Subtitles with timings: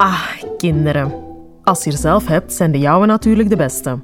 [0.00, 1.12] Ah, kinderen.
[1.62, 3.98] Als je er zelf hebt, zijn de jouwe natuurlijk de beste.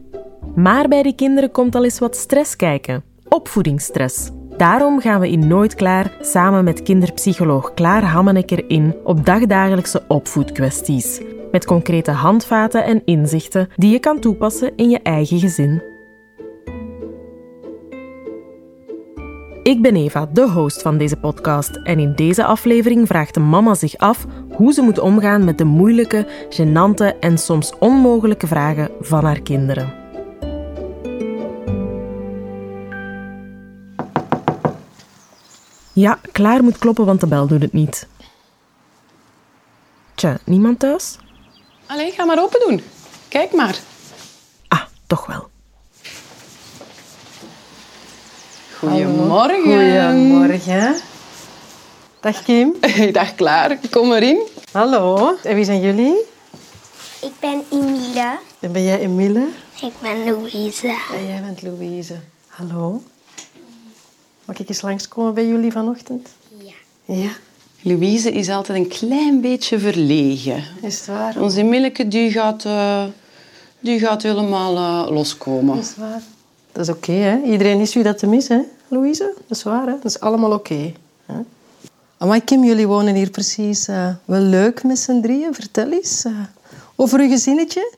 [0.54, 3.04] Maar bij die kinderen komt al eens wat stress kijken.
[3.29, 4.30] Opvoedingsstress.
[4.56, 11.21] Daarom gaan we in Nooit Klaar samen met kinderpsycholoog Klaar Hammenekker in op dagdagelijkse opvoedkwesties.
[11.51, 15.83] Met concrete handvaten en inzichten die je kan toepassen in je eigen gezin.
[19.66, 21.77] Ik ben Eva, de host van deze podcast.
[21.77, 25.64] En in deze aflevering vraagt de mama zich af hoe ze moet omgaan met de
[25.64, 29.94] moeilijke, gênante en soms onmogelijke vragen van haar kinderen.
[35.92, 38.08] Ja, klaar moet kloppen, want de bel doet het niet.
[40.14, 41.19] Tja, niemand thuis?
[41.86, 42.80] Allee, ga maar open doen.
[43.28, 43.78] Kijk maar.
[44.69, 45.55] Ah, toch wel.
[48.86, 49.62] Goedemorgen.
[49.62, 50.96] Goedemorgen.
[52.20, 52.74] Dag Kim.
[53.12, 54.38] Dag Klaar, kom erin.
[54.72, 55.34] Hallo.
[55.42, 56.14] En wie zijn jullie?
[57.22, 58.38] Ik ben Emiele.
[58.61, 59.48] En ben jij Emile?
[59.83, 60.86] Ik ben Louise.
[60.86, 62.14] En jij bent Louise.
[62.48, 63.02] Hallo.
[64.44, 66.28] Mag ik eens langskomen bij jullie vanochtend?
[66.58, 67.14] Ja.
[67.14, 67.30] Ja.
[67.83, 70.64] Louise is altijd een klein beetje verlegen.
[70.83, 71.41] Is het waar?
[71.41, 73.05] Onze Milleke die gaat, eh,
[73.80, 75.78] die gaat helemaal eh, loskomen.
[75.78, 76.22] Is het waar?
[76.72, 77.42] Dat is oké, hè?
[77.42, 79.34] Iedereen is u dat te mis, hè, Louise?
[79.48, 79.92] Dat is waar, hè?
[79.92, 80.92] Dat is allemaal oké.
[81.27, 81.34] hè?
[82.19, 85.55] Amai, Kim, jullie wonen hier precies eh, wel leuk met z'n drieën.
[85.55, 86.33] Vertel eens eh,
[86.97, 87.95] over uw gezinnetje.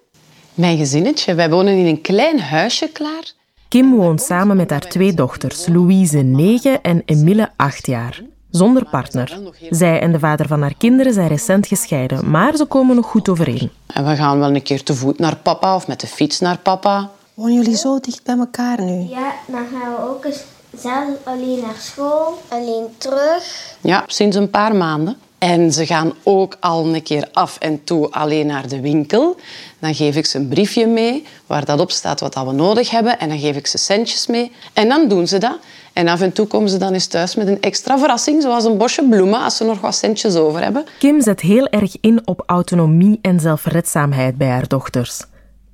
[0.54, 3.32] Mijn gezinnetje, wij wonen in een klein huisje, Klaar.
[3.68, 8.22] Kim woont samen met haar twee dochters, Louise 9 en Emile 8 jaar.
[8.50, 9.40] Zonder partner.
[9.70, 13.28] Zij en de vader van haar kinderen zijn recent gescheiden, maar ze komen nog goed
[13.28, 13.70] overeen.
[13.86, 16.58] En we gaan wel een keer te voet naar papa of met de fiets naar
[16.58, 17.10] papa.
[17.34, 19.08] Wonen jullie zo dicht bij elkaar nu?
[19.08, 20.42] Ja, dan gaan we ook eens
[20.80, 22.38] zelf alleen naar school.
[22.48, 23.74] Alleen terug.
[23.80, 25.16] Ja, sinds een paar maanden.
[25.38, 29.36] En ze gaan ook al een keer af en toe alleen naar de winkel.
[29.78, 32.90] Dan geef ik ze een briefje mee waar dat op staat wat dat we nodig
[32.90, 33.18] hebben.
[33.18, 34.52] En dan geef ik ze centjes mee.
[34.72, 35.58] En dan doen ze dat.
[35.92, 38.76] En af en toe komen ze dan eens thuis met een extra verrassing, zoals een
[38.76, 40.84] bosje bloemen, als ze nog wat centjes over hebben.
[40.98, 45.24] Kim zet heel erg in op autonomie en zelfredzaamheid bij haar dochters.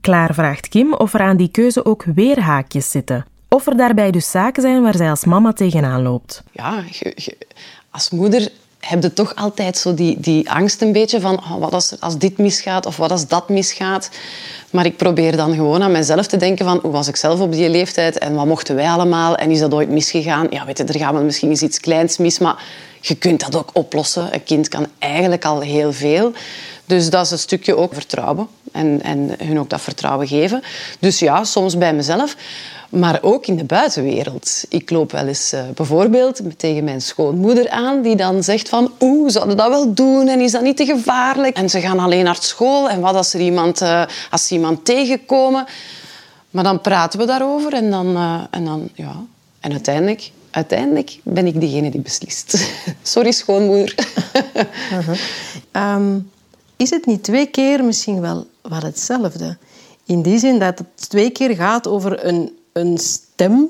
[0.00, 3.24] Klaar vraagt Kim of er aan die keuze ook weer haakjes zitten.
[3.54, 6.42] Of er daarbij dus zaken zijn waar zij als mama tegenaan loopt.
[6.52, 6.84] Ja,
[7.90, 8.48] als moeder
[8.80, 12.18] heb je toch altijd zo die, die angst een beetje van oh, wat als, als
[12.18, 14.10] dit misgaat of wat als dat misgaat.
[14.70, 17.52] Maar ik probeer dan gewoon aan mezelf te denken van hoe was ik zelf op
[17.52, 20.46] die leeftijd en wat mochten wij allemaal en is dat ooit misgegaan?
[20.50, 22.64] Ja, weet je, er gaat wel misschien eens iets kleins mis, maar
[23.00, 24.34] je kunt dat ook oplossen.
[24.34, 26.32] Een kind kan eigenlijk al heel veel.
[26.86, 30.62] Dus dat is een stukje ook vertrouwen en, en hun ook dat vertrouwen geven.
[30.98, 32.36] Dus ja, soms bij mezelf,
[32.88, 34.64] maar ook in de buitenwereld.
[34.68, 39.30] Ik loop wel eens eh, bijvoorbeeld tegen mijn schoonmoeder aan, die dan zegt van oeh,
[39.30, 41.56] zouden dat wel doen en is dat niet te gevaarlijk?
[41.56, 44.84] En ze gaan alleen naar school en wat als, er iemand, eh, als ze iemand
[44.84, 45.66] tegenkomen?
[46.50, 49.22] Maar dan praten we daarover en dan, eh, en dan ja.
[49.60, 52.68] En uiteindelijk, uiteindelijk ben ik degene die beslist.
[53.02, 53.94] Sorry, schoonmoeder.
[55.72, 56.16] Ehm,
[56.76, 59.56] is het niet twee keer misschien wel, wel hetzelfde?
[60.04, 63.68] In die zin dat het twee keer gaat over een, een stem,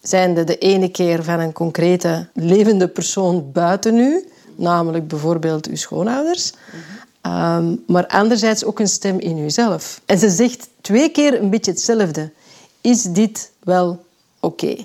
[0.00, 6.52] zijnde de ene keer van een concrete levende persoon buiten u, namelijk bijvoorbeeld uw schoonouders,
[7.20, 10.00] Ehm, maar anderzijds ook een stem in uzelf.
[10.06, 12.30] En ze zegt twee keer een beetje hetzelfde.
[12.80, 14.04] Is dit wel
[14.40, 14.76] oké?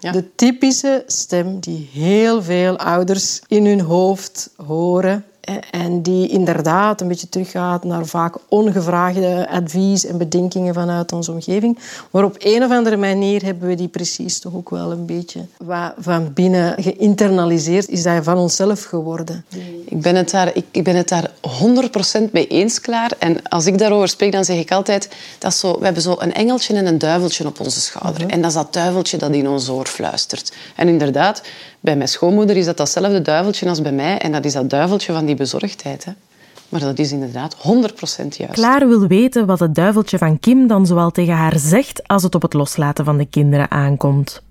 [0.00, 0.12] ja.
[0.12, 5.24] De typische stem die heel veel ouders in hun hoofd horen.
[5.70, 11.78] En die inderdaad een beetje teruggaat naar vaak ongevraagde advies en bedenkingen vanuit onze omgeving.
[12.10, 15.40] Maar op een of andere manier hebben we die precies toch ook wel een beetje
[15.98, 17.88] van binnen geïnternaliseerd.
[17.88, 19.44] Is dat van onszelf geworden.
[19.84, 21.30] Ik ben het daar, ik, ik ben het daar
[22.28, 23.12] 100% mee eens, klaar.
[23.18, 25.08] En als ik daarover spreek, dan zeg ik altijd...
[25.38, 28.26] Dat zo, we hebben zo een engeltje en een duiveltje op onze schouder.
[28.26, 30.52] En dat is dat duiveltje dat in ons oor fluistert.
[30.76, 31.42] En inderdaad,
[31.80, 34.18] bij mijn schoonmoeder is dat datzelfde duiveltje als bij mij.
[34.18, 36.04] En dat is dat duiveltje van die bezorgdheid.
[36.04, 36.12] Hè.
[36.68, 37.58] Maar dat is inderdaad 100%
[38.28, 38.52] juist.
[38.52, 42.34] Klaar wil weten wat het duiveltje van Kim dan zoal tegen haar zegt als het
[42.34, 44.42] op het loslaten van de kinderen aankomt.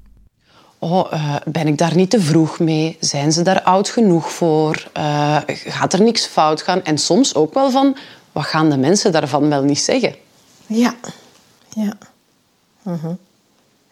[0.79, 2.97] Oh, eh, ben ik daar niet te vroeg mee?
[2.99, 4.89] Zijn ze daar oud genoeg voor?
[4.93, 6.83] Eh, gaat er niks fout gaan?
[6.83, 7.97] En soms ook wel van,
[8.31, 10.15] wat gaan de mensen daarvan wel niet zeggen?
[10.65, 10.95] Ja.
[11.69, 11.97] Ja.
[12.81, 13.13] Mhm.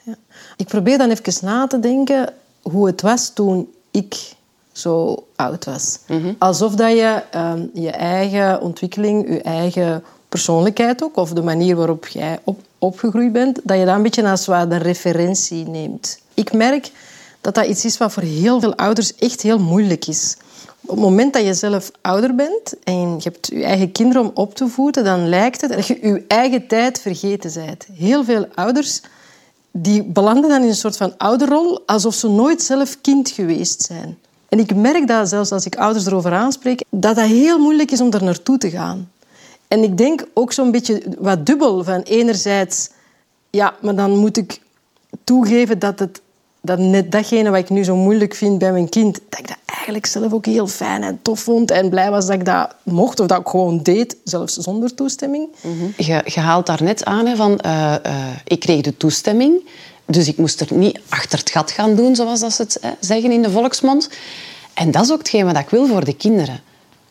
[0.04, 0.16] ja.
[0.58, 2.34] Ik probeer dan even na te denken
[2.72, 4.36] hoe het was toen ik
[4.72, 6.00] zo oud was.
[6.38, 12.08] Alsof dat je ehm, je eigen ontwikkeling, je eigen persoonlijkheid ook, of de manier waarop
[12.08, 16.20] jij op, opgegroeid bent, dat je dat een beetje als referentie neemt.
[16.34, 16.92] Ik merk
[17.42, 20.38] dat dat iets is wat voor heel veel ouders echt heel moeilijk is.
[20.82, 24.32] Op het moment dat je zelf ouder bent en je hebt je eigen kinderen om
[24.34, 27.88] op te voeden, dan lijkt het dat je je eigen tijd vergeten bent.
[27.94, 29.02] Heel veel ouders
[29.82, 34.18] die belanden dan in een soort van ouderrol, alsof ze nooit zelf kind geweest zijn.
[34.50, 38.02] En ik merk dat zelfs als ik ouders erover aanspreek, dat dat heel moeilijk is
[38.02, 39.12] om er naartoe te gaan.
[39.68, 41.84] En ik denk ook zo'n beetje wat dubbel.
[41.84, 42.90] Van enerzijds,
[43.50, 44.62] ja, maar dan moet ik
[45.24, 46.22] toegeven dat het
[46.62, 49.58] dat net datgene wat ik nu zo moeilijk vind bij mijn kind, dat
[49.88, 53.20] eigenlijk zelf ook heel fijn en tof vond en blij was dat ik dat mocht
[53.20, 55.50] of dat ik gewoon deed, zelfs zonder toestemming.
[55.98, 59.70] Je, je haalt daar net aan hè, van, uh, uh, ik kreeg de toestemming,
[60.06, 63.32] dus ik moest er niet achter het gat gaan doen, zoals dat ze het zeggen
[63.32, 64.10] in de volksmond.
[64.74, 66.60] En dat is ook hetgeen wat ik wil voor de kinderen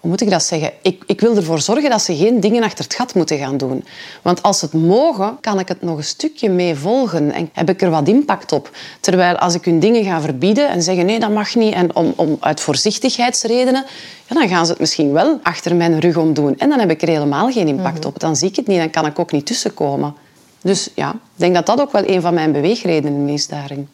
[0.01, 0.73] hoe moet ik dat zeggen?
[0.83, 3.85] Ik, ik wil ervoor zorgen dat ze geen dingen achter het gat moeten gaan doen.
[4.23, 7.69] Want als ze het mogen, kan ik het nog een stukje mee volgen en heb
[7.69, 8.71] ik er wat impact op.
[9.01, 12.13] Terwijl als ik hun dingen ga verbieden en zeggen nee, dat mag niet en om,
[12.17, 13.85] om uit voorzichtigheidsredenen,
[14.27, 16.59] ja, dan gaan ze het misschien wel achter mijn rug om doen.
[16.59, 18.21] En dan heb ik er helemaal geen impact op.
[18.21, 20.15] Dan zie ik het niet, dan kan ik ook niet tussenkomen.
[20.61, 23.89] Dus ja, ik denk dat dat ook wel een van mijn beweegredenen is daarin.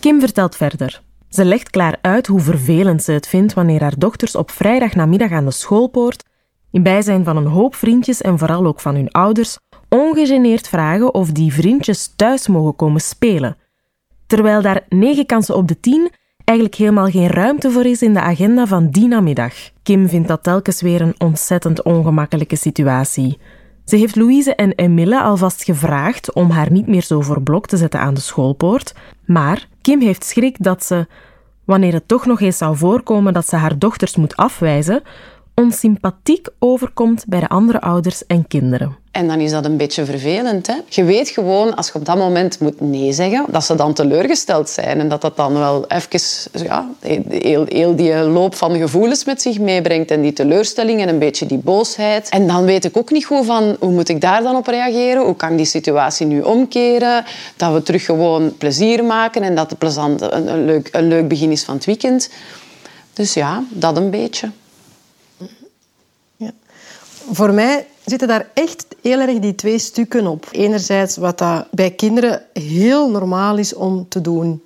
[0.00, 1.02] Kim vertelt verder.
[1.32, 5.44] Ze legt klaar uit hoe vervelend ze het vindt wanneer haar dochters op vrijdagnamiddag aan
[5.44, 6.24] de schoolpoort,
[6.70, 9.58] in bijzijn van een hoop vriendjes en vooral ook van hun ouders,
[9.88, 13.56] ongegeneerd vragen of die vriendjes thuis mogen komen spelen.
[14.26, 16.10] Terwijl daar negen kansen op de tien
[16.44, 19.54] eigenlijk helemaal geen ruimte voor is in de agenda van die namiddag.
[19.82, 23.38] Kim vindt dat telkens weer een ontzettend ongemakkelijke situatie.
[23.84, 27.76] Ze heeft Louise en Emille alvast gevraagd om haar niet meer zo voor blok te
[27.76, 28.94] zetten aan de schoolpoort,
[29.24, 31.06] maar Kim heeft schrik dat ze,
[31.64, 35.02] wanneer het toch nog eens zou voorkomen dat ze haar dochters moet afwijzen,
[35.54, 38.96] onsympathiek overkomt bij de andere ouders en kinderen.
[39.12, 40.66] En dan is dat een beetje vervelend.
[40.66, 40.74] Hè?
[40.88, 44.68] Je weet gewoon, als je op dat moment moet nee zeggen, dat ze dan teleurgesteld
[44.68, 45.00] zijn.
[45.00, 46.20] En dat dat dan wel even
[46.64, 46.88] ja,
[47.28, 50.10] heel, heel die loop van gevoelens met zich meebrengt.
[50.10, 52.28] En die teleurstelling en een beetje die boosheid.
[52.28, 55.24] En dan weet ik ook niet goed van, hoe moet ik daar dan op reageren?
[55.24, 57.24] Hoe kan ik die situatie nu omkeren?
[57.56, 61.50] Dat we terug gewoon plezier maken en dat het plezant, een, leuk, een leuk begin
[61.50, 62.30] is van het weekend.
[63.12, 64.50] Dus ja, dat een beetje.
[67.30, 70.48] Voor mij zitten daar echt heel erg die twee stukken op.
[70.50, 74.62] Enerzijds wat dat bij kinderen heel normaal is om te doen.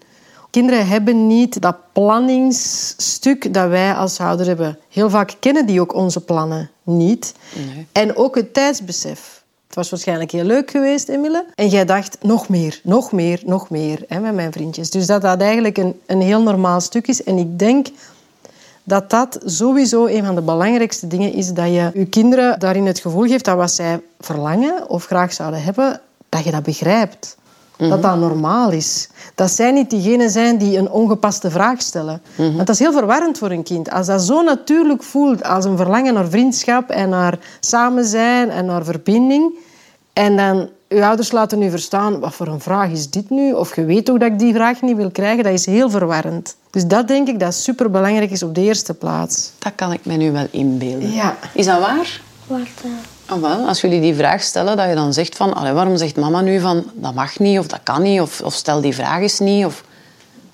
[0.50, 4.78] Kinderen hebben niet dat planningsstuk dat wij als ouders hebben.
[4.88, 7.34] Heel vaak kennen die ook onze plannen niet.
[7.54, 7.86] Nee.
[7.92, 9.44] En ook het tijdsbesef.
[9.66, 11.46] Het was waarschijnlijk heel leuk geweest, Emile.
[11.54, 14.90] En jij dacht, nog meer, nog meer, nog meer hè, met mijn vriendjes.
[14.90, 17.22] Dus dat dat eigenlijk een, een heel normaal stuk is.
[17.24, 17.86] En ik denk
[18.88, 22.98] dat dat sowieso een van de belangrijkste dingen is dat je je kinderen daarin het
[22.98, 27.36] gevoel geeft dat wat zij verlangen of graag zouden hebben, dat je dat begrijpt.
[27.76, 29.08] Dat dat normaal is.
[29.34, 32.22] Dat zij niet diegenen zijn die een ongepaste vraag stellen.
[32.36, 33.90] Want dat is heel verwarrend voor een kind.
[33.90, 38.66] Als dat zo natuurlijk voelt als een verlangen naar vriendschap en naar samen zijn en
[38.66, 39.58] naar verbinding.
[40.16, 43.52] En dan uw ouders laten u verstaan, wat voor een vraag is dit nu?
[43.52, 45.44] Of je weet ook dat ik die vraag niet wil krijgen.
[45.44, 46.56] Dat is heel verwarrend.
[46.70, 49.50] Dus dat denk ik dat superbelangrijk is op de eerste plaats.
[49.58, 51.12] Dat kan ik me nu wel inbeelden.
[51.12, 51.36] Ja.
[51.54, 52.20] Is dat waar?
[52.46, 52.60] Wat
[53.30, 55.54] Oh, wel, als jullie die vraag stellen, dat je dan zegt van...
[55.54, 58.20] Allee, waarom zegt mama nu van, dat mag niet of dat kan niet?
[58.20, 59.64] Of, of stel die vraag eens niet.
[59.64, 59.84] Of...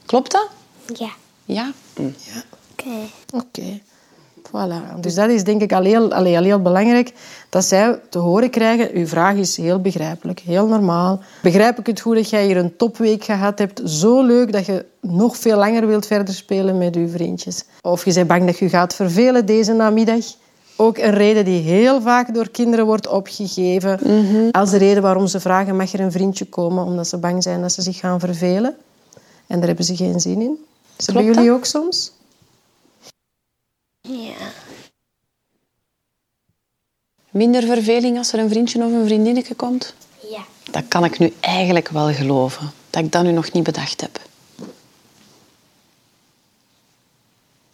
[0.07, 0.49] Klopt dat?
[0.95, 1.11] Ja.
[1.45, 1.73] Ja?
[1.95, 2.03] Hm.
[2.03, 2.43] Ja.
[2.73, 2.89] Oké.
[3.31, 3.45] Oké.
[3.45, 3.83] Okay.
[4.53, 5.01] Voilà.
[5.01, 7.13] Dus dat is denk ik al heel, al heel belangrijk.
[7.49, 11.21] Dat zij te horen krijgen, uw vraag is heel begrijpelijk, heel normaal.
[11.43, 13.81] Begrijp ik het goed dat jij hier een topweek gehad hebt?
[13.85, 17.65] Zo leuk dat je nog veel langer wilt verder spelen met uw vriendjes.
[17.81, 20.25] Of je bent bang dat je gaat vervelen deze namiddag.
[20.77, 23.99] Ook een reden die heel vaak door kinderen wordt opgegeven.
[24.53, 26.85] Als de reden waarom ze vragen, mag er een vriendje komen?
[26.85, 28.75] Omdat ze bang zijn dat ze zich gaan vervelen.
[29.47, 30.59] En daar hebben ze geen zin in.
[31.05, 32.13] Hebben jullie ook soms?
[34.03, 34.53] Ja.
[37.31, 39.95] Minder verveling als er een vriendje of een vriendinnetje komt?
[40.31, 40.45] Ja.
[40.71, 42.73] Dat kan ik nu eigenlijk wel geloven.
[42.91, 44.21] Dat ik dat nu nog niet bedacht heb.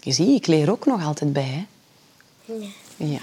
[0.01, 1.67] Je ziet, ik leer ook nog altijd bij.
[1.67, 1.67] Hè?
[2.55, 2.69] Ja.
[2.97, 3.21] Ja.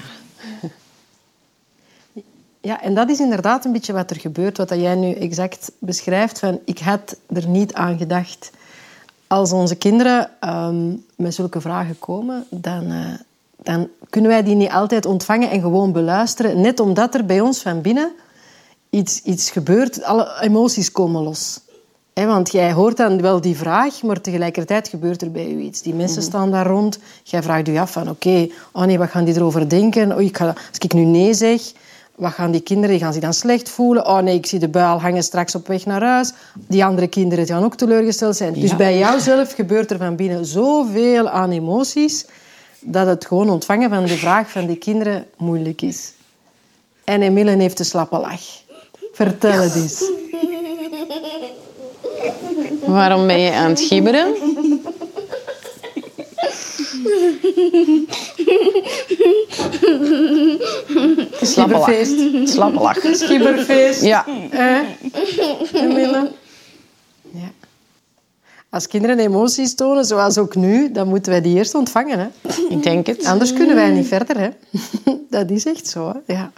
[2.62, 6.39] Ja, en dat is inderdaad een beetje wat er gebeurt, wat jij nu exact beschrijft.
[6.39, 8.51] Van, ik had er niet aan gedacht.
[9.36, 12.98] Als onze kinderen um, met zulke vragen komen, dan, uh,
[13.63, 16.62] dan kunnen wij die niet altijd ontvangen en gewoon beluisteren.
[16.62, 18.12] Net omdat er bij ons van binnen
[18.89, 21.60] iets, iets gebeurt, alle emoties komen los.
[22.13, 25.82] He, want jij hoort dan wel die vraag, maar tegelijkertijd gebeurt er bij je iets.
[25.82, 27.00] Die mensen staan daar rond.
[27.24, 30.15] Jij vraagt je af van, oké, okay, oh nee, wat gaan die erover denken?
[30.15, 31.62] Oh, ik ga, als ik nu nee zeg,
[32.15, 33.00] wat gaan die kinderen?
[33.00, 34.05] Gaan zich dan slecht voelen?
[34.05, 36.34] Oh nee, ik zie de buil hangen straks op weg naar huis.
[36.67, 38.53] Die andere kinderen gaan ook teleurgesteld zijn.
[38.53, 42.25] Dus bij jou zelf gebeurt er van binnen zoveel aan emoties
[42.79, 46.13] dat het gewoon ontvangen van de vraag van die kinderen moeilijk is.
[47.03, 48.41] En Emile heeft een slappe lach.
[49.13, 50.03] Vertel het eens.
[52.86, 54.34] Waarom ben je aan het gibberen?
[61.41, 63.00] Slappe lach.
[63.13, 64.01] Schibberfeest.
[64.01, 64.25] Ja.
[64.50, 64.79] Eh?
[67.31, 67.51] Ja.
[68.69, 72.19] Als kinderen emoties tonen, zoals ook nu, dan moeten wij die eerst ontvangen.
[72.19, 72.27] Hè?
[72.69, 73.25] Ik denk het.
[73.25, 74.39] Anders kunnen wij niet verder.
[74.39, 74.50] Hè?
[75.29, 76.07] Dat is echt zo.
[76.07, 76.33] Hè?
[76.33, 76.51] Ja.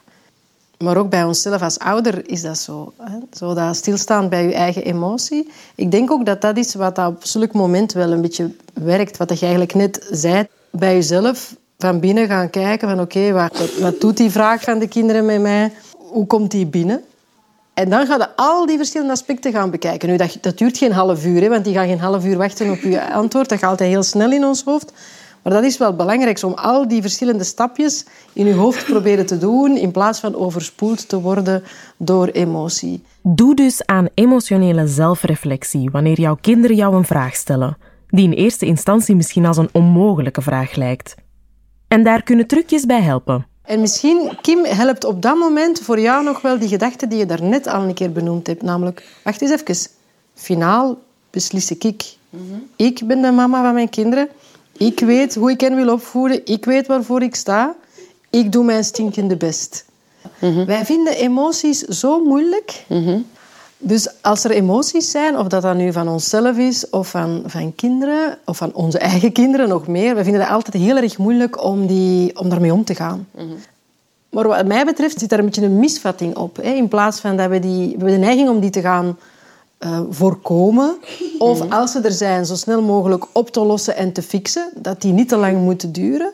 [0.78, 2.94] Maar ook bij onszelf als ouder is dat zo.
[2.98, 3.18] Hè?
[3.38, 5.52] Zo dat stilstaan bij je eigen emotie.
[5.76, 9.18] Ik denk ook dat dat is wat op zulk moment wel een beetje werkt.
[9.18, 10.48] Wat je eigenlijk net zei.
[10.72, 14.88] Bij jezelf van binnen gaan kijken van oké, wat, wat doet die vraag van de
[14.88, 15.72] kinderen met mij?
[15.98, 17.02] Hoe komt die binnen?
[17.74, 20.10] En dan gaan we al die verschillende aspecten gaan bekijken.
[20.10, 22.72] Nu, dat, dat duurt geen half uur, hè, want die gaan geen half uur wachten
[22.72, 23.50] op je antwoord.
[23.50, 24.94] Dat gaat altijd heel snel in ons hoofd.
[25.42, 29.38] Maar dat is wel belangrijk, om al die verschillende stapjes in je hoofd proberen te
[29.38, 31.64] doen, in plaats van overspoeld te worden
[31.98, 33.04] door emotie.
[33.22, 38.66] Doe dus aan emotionele zelfreflectie wanneer jouw kinderen jou een vraag stellen, die in eerste
[38.66, 41.16] instantie misschien als een onmogelijke vraag lijkt.
[41.88, 43.48] En daar kunnen trucjes bij helpen.
[43.62, 47.26] En misschien, Kim, helpt op dat moment voor jou nog wel die gedachte die je
[47.26, 48.62] daarnet al een keer benoemd hebt.
[48.62, 49.92] Namelijk, wacht eens even.
[50.34, 50.98] Finaal
[51.30, 52.16] beslis ik.
[52.76, 54.28] Ik ben de mama van mijn kinderen.
[54.78, 56.46] Ik weet hoe ik hen wil opvoeden.
[56.46, 57.76] Ik weet waarvoor ik sta.
[58.30, 59.86] Ik doe mijn stinkende best.
[60.66, 62.86] Wij vinden emoties zo moeilijk.
[63.78, 67.76] Dus als er emoties zijn, of dat dat nu van onszelf is, of van, van
[67.76, 71.64] kinderen, of van onze eigen kinderen nog meer, we vinden het altijd heel erg moeilijk
[71.64, 73.28] om, die, om daarmee om te gaan.
[74.30, 76.56] Maar wat mij betreft zit daar een beetje een misvatting op.
[76.56, 76.72] Hè?
[76.72, 77.96] In plaats van dat we die...
[77.98, 79.18] We de neiging om die te gaan
[79.78, 80.96] eh, voorkomen.
[81.38, 84.70] Of als ze er zijn, zo snel mogelijk op te lossen en te fixen.
[84.76, 86.32] Dat die niet te lang moeten duren.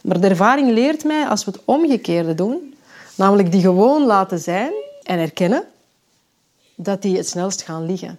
[0.00, 2.74] Maar de ervaring leert mij, als we het omgekeerde doen,
[3.14, 5.64] namelijk die gewoon laten zijn en erkennen,
[6.82, 8.18] dat die het snelst gaan liggen.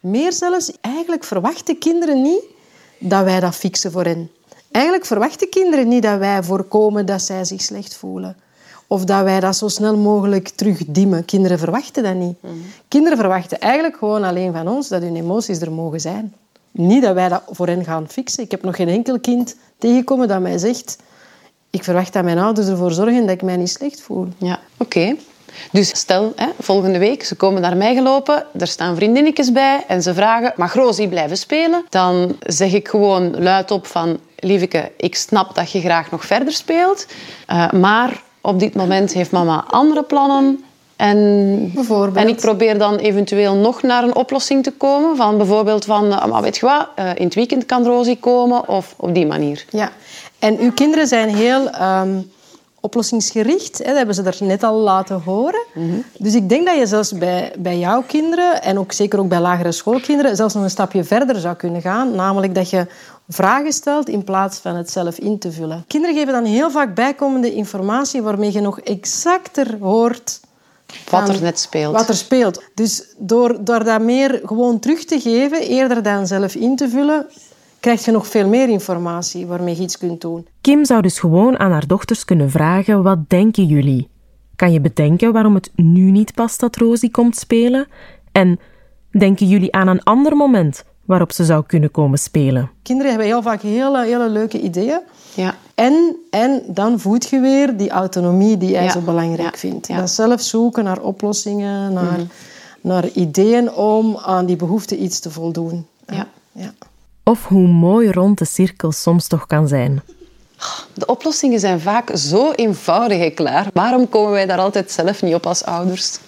[0.00, 2.42] Meer zelfs, eigenlijk verwachten kinderen niet
[2.98, 4.30] dat wij dat fixen voor hen.
[4.70, 8.36] Eigenlijk verwachten kinderen niet dat wij voorkomen dat zij zich slecht voelen.
[8.86, 11.24] Of dat wij dat zo snel mogelijk terugdimmen.
[11.24, 12.36] Kinderen verwachten dat niet.
[12.88, 16.34] Kinderen verwachten eigenlijk gewoon alleen van ons dat hun emoties er mogen zijn.
[16.70, 18.44] Niet dat wij dat voor hen gaan fixen.
[18.44, 20.96] Ik heb nog geen enkel kind tegengekomen dat mij zegt...
[21.70, 24.28] Ik verwacht dat mijn ouders ervoor zorgen dat ik mij niet slecht voel.
[24.38, 25.16] Ja, oké.
[25.72, 30.02] Dus stel, hè, volgende week, ze komen naar mij gelopen, er staan vriendinnetjes bij en
[30.02, 31.84] ze vragen, mag Rosie blijven spelen?
[31.88, 37.06] Dan zeg ik gewoon luidop van, lieveke, ik snap dat je graag nog verder speelt,
[37.46, 40.64] eh, maar op dit moment heeft mama andere plannen.
[40.96, 42.24] En, Bijvoorbeeld.
[42.24, 45.16] en ik probeer dan eventueel nog naar een oplossing te komen.
[45.16, 48.68] Van bijvoorbeeld van, eh, maar weet je wat, eh, in het weekend kan Rosie komen
[48.68, 49.64] of op die manier.
[49.70, 49.92] Ja.
[50.38, 52.18] En uw kinderen zijn heel ehm,
[52.86, 53.78] oplossingsgericht.
[53.78, 53.84] Hè?
[53.84, 55.64] Dat hebben ze daar net al laten horen.
[56.18, 59.40] Dus ik denk dat je zelfs bij, bij jouw kinderen, en ook zeker ook bij
[59.40, 62.14] lagere schoolkinderen, zelfs nog een stapje verder zou kunnen gaan.
[62.14, 62.86] Namelijk dat je
[63.28, 65.84] vragen stelt in plaats van het zelf in te vullen.
[65.86, 70.40] Kinderen geven dan heel vaak bijkomende informatie waarmee je nog exacter hoort
[71.10, 71.94] Wat er net speelt.
[71.94, 72.62] Wat er speelt.
[72.74, 77.26] Dus door, door dat meer gewoon terug te geven, eerder dan zelf in te vullen,
[77.80, 80.46] krijg je nog veel meer informatie waarmee je iets kunt doen.
[80.60, 84.08] Kim zou dus gewoon aan haar dochters kunnen vragen: wat denken jullie?
[84.56, 87.86] Kan je bedenken waarom het nu niet past dat Rosie komt spelen?
[88.32, 88.58] En
[89.18, 92.70] denken jullie aan een ander moment waarop ze zou kunnen komen spelen?
[92.82, 95.00] Kinderen hebben heel vaak hele, hele leuke ideeën.
[95.34, 95.54] Ja.
[95.74, 98.90] En, en dan voed je weer die autonomie die jij Ja.
[98.90, 99.58] zo belangrijk Ja.
[99.58, 99.86] vindt.
[99.86, 99.96] Ja.
[99.98, 102.18] Dat zelf zoeken naar oplossingen, naar,
[102.80, 105.86] naar ideeën om aan die behoefte iets te voldoen.
[106.06, 106.26] Ja.
[106.52, 106.72] ja.
[107.30, 110.02] Of hoe mooi rond de cirkel soms toch kan zijn.
[110.94, 113.66] De oplossingen zijn vaak zo eenvoudig en klaar.
[113.72, 116.18] Waarom komen wij daar altijd zelf niet op als ouders?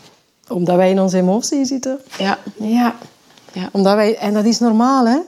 [0.48, 2.00] Omdat wij in onze emotie zitten.
[2.18, 2.38] Ja.
[2.56, 2.94] Ja.
[3.52, 3.68] Ja.
[3.72, 5.18] Omdat wij, en dat is normaal, hè?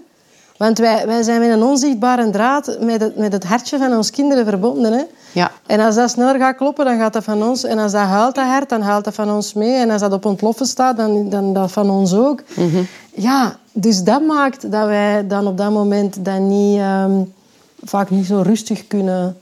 [0.60, 4.10] Want wij, wij zijn met een onzichtbare draad met het, met het hartje van ons
[4.10, 4.92] kinderen verbonden.
[4.92, 5.02] Hè?
[5.32, 5.50] Ja.
[5.66, 7.64] En als dat sneller gaat kloppen, dan gaat dat van ons.
[7.64, 9.74] En als dat huilt, dat hart, dan huilt dat van ons mee.
[9.74, 12.42] En als dat op ontploffen staat, dan, dan dat van ons ook.
[13.14, 17.22] Ja, dus dat maakt dat wij dan op dat moment dat niet, ehm,
[17.82, 19.36] vaak niet zo rustig kunnen,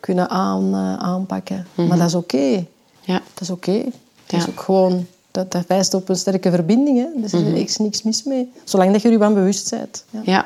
[0.00, 1.66] kunnen aan, eh, aanpakken.
[1.74, 2.66] Maar dat is oké.
[3.00, 3.20] Ja.
[3.34, 3.82] Dat is oké.
[4.26, 5.06] Dat is ook gewoon...
[5.30, 6.98] Dat, dat wijst op een sterke verbinding.
[6.98, 7.20] Hè?
[7.20, 8.52] Dus er is niks mis mee.
[8.64, 10.04] Zolang dat je er van bewust bent.
[10.10, 10.20] Ja.
[10.24, 10.44] Ja.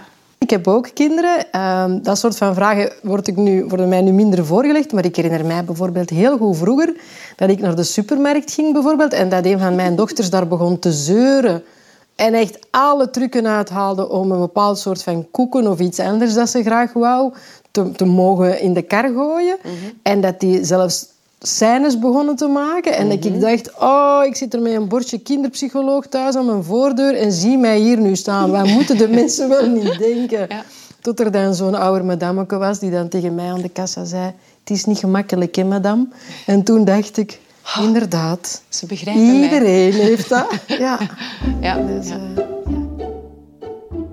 [0.49, 1.51] Ik heb ook kinderen.
[1.51, 4.93] Ehm, dat soort van vragen word ik nu, worden mij nu minder voorgelegd.
[4.93, 6.95] Maar ik herinner mij bijvoorbeeld heel goed vroeger
[7.37, 10.79] dat ik naar de supermarkt ging bijvoorbeeld, en dat een van mijn dochters daar begon
[10.79, 11.63] te zeuren.
[12.17, 16.49] En echt alle trucken uithaalde om een bepaald soort van koeken of iets anders dat
[16.49, 17.33] ze graag wou
[17.71, 19.57] te, te mogen in de kar gooien.
[20.03, 21.07] En dat die zelfs
[21.39, 22.97] scènes begonnen te maken.
[22.97, 26.63] En dat ik dacht, oh, ik zit er met een bordje kinderpsycholoog thuis aan mijn
[26.65, 28.51] voordeur en zie mij hier nu staan.
[28.51, 30.47] Wat moeten de mensen wel niet denken?
[30.49, 30.63] Ja.
[31.01, 34.33] Tot er dan zo'n oude madameke was die dan tegen mij aan de kassa zei...
[34.61, 36.09] Het is niet gemakkelijk, hè, madame?
[36.47, 37.41] En toen dacht ik,
[37.83, 39.43] inderdaad, Ze begrijpen mij.
[39.43, 40.47] iedereen heeft dat.
[40.67, 40.99] Ja.
[41.61, 42.19] Ja, Dus, ja.
[42.37, 42.45] eh,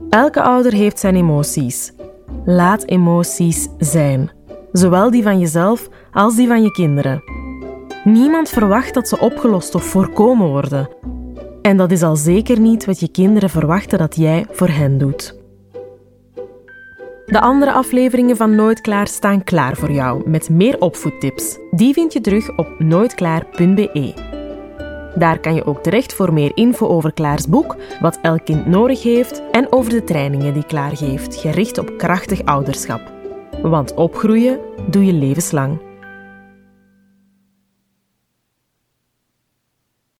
[0.10, 1.91] Elke ouder heeft zijn emoties.
[2.46, 4.32] Laat emoties zijn,
[4.72, 7.24] zowel die van jezelf als die van je kinderen.
[8.03, 10.89] Niemand verwacht dat ze opgelost of voorkomen worden.
[11.62, 15.43] En dat is al zeker niet wat je kinderen verwachten dat jij voor hen doet.
[17.25, 21.57] De andere afleveringen van Nooit Klaar staan klaar voor jou met meer opvoedtips.
[21.72, 24.13] Die vind je terug op nooitklaar.be.
[25.15, 29.03] Daar kan je ook terecht voor meer info over Klaars boek, wat elk kind nodig
[29.03, 33.01] heeft en over de trainingen die Klaar geeft, gericht op krachtig ouderschap.
[33.62, 35.79] Want opgroeien doe je levenslang.